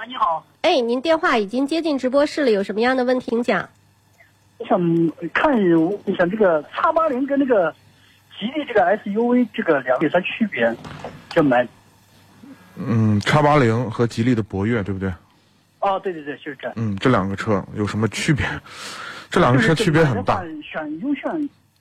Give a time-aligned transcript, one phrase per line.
[0.00, 3.68] 啊，你好，哎，您电话已经接进直播室了，有什么样的问题请讲？
[4.56, 4.80] 我想
[5.34, 7.70] 看一下这个叉八零跟那个
[8.38, 10.74] 吉利这个 SUV 这个两有啥区别？
[11.28, 11.68] 就买
[12.76, 15.12] 嗯，叉八零和吉利的博越，对不对？
[15.80, 16.72] 哦，对对对，就是这。
[16.76, 18.46] 嗯，这两个车有什么区别？
[19.28, 20.42] 这两个车区别很大。
[20.62, 21.30] 选优选，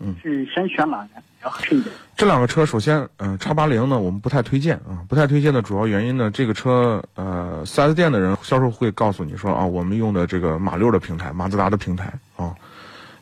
[0.00, 1.22] 嗯，是先选哪个？
[1.40, 1.94] 然后一点。
[2.18, 12.52] 这两个车，首先，嗯，叉八零呢，我们不太推荐啊，不太推荐的主要原因呢，这个车，呃，四 S 店的人销售会告诉你说啊，我们用的这个马六的平台，马自达的平台啊，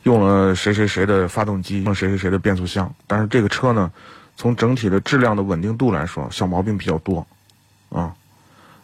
[0.01, 3.91] 用了谁谁谁的发动机，用谁谁谁的变速箱，但是这个车呢，
[4.35, 7.23] 从整体的质量的稳定度来说，小毛病比较多，
[7.89, 8.11] 啊，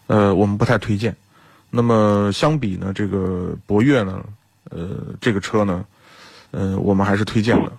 [0.06, 1.16] 呃，我们不太推荐。
[1.72, 4.24] 那么相比呢，这个博越呢，
[4.70, 4.90] 呃，
[5.20, 5.84] 这个车呢，
[6.52, 7.72] 呃，我们还是推荐的。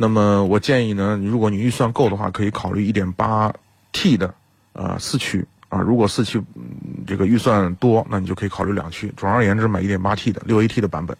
[0.00, 3.52] 那么我建议呢，如果你预算够的话，可以考虑一点八
[3.90, 4.32] T 的，
[4.72, 5.80] 啊，四驱啊。
[5.80, 6.40] 如果四驱
[7.04, 9.12] 这个预算多，那你就可以考虑两驱。
[9.16, 11.16] 总而言之，买一点八 T 的六 AT 的版本。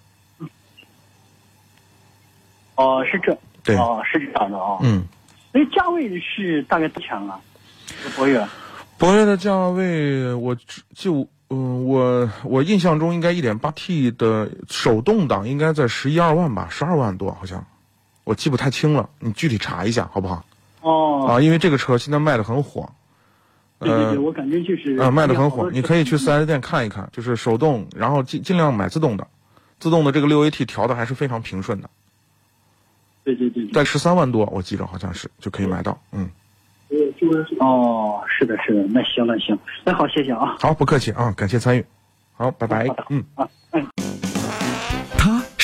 [2.77, 3.37] 哦，是这。
[3.65, 3.75] 对。
[3.77, 4.79] 哦，是这样的啊。
[4.83, 5.05] 嗯。
[5.51, 7.41] 那价位是大概多少钱啊？
[8.15, 8.47] 博越。
[8.97, 10.57] 博越的价位，我
[10.95, 11.29] 就。
[11.51, 17.67] 嗯，我我印象中应该一点八 T 的手动挡应该在十一二万吧，十二万多好像，
[18.29, 20.45] 我记不太清了，你具体查一下好不好？
[20.83, 21.27] 哦。
[21.27, 22.87] 啊，因为这个车现在卖的很火。
[23.79, 29.27] 对对对，我感觉就是啊，卖的很火，你可以去四 S 店看一看，就是手动，然后尽尽量买自动的，
[29.81, 31.89] 自动的这个六 AT 调的还是非常平顺的。
[33.25, 33.67] 对对对。
[33.69, 36.29] 在十三万多，我记着好像是就可以买到，嗯。
[37.61, 40.55] 哦，是的，是的，那行，那行，那好，谢谢啊。
[40.61, 41.83] 好，不客气啊，感谢参与。
[42.37, 42.87] 好，拜拜。
[43.09, 43.87] 嗯啊，嗯。